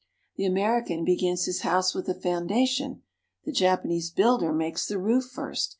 [0.35, 3.03] The American begins his house with the foundation.
[3.45, 5.69] The Jap anese builder makes the roof first.